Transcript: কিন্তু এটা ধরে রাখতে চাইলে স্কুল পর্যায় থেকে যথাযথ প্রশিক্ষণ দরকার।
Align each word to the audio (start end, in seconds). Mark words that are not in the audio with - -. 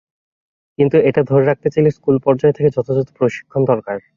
কিন্তু 0.79 0.97
এটা 1.09 1.21
ধরে 1.23 1.45
রাখতে 1.45 1.67
চাইলে 1.69 1.89
স্কুল 1.91 2.15
পর্যায় 2.25 2.53
থেকে 2.53 2.69
যথাযথ 2.75 3.07
প্রশিক্ষণ 3.17 3.61
দরকার। 3.71 3.97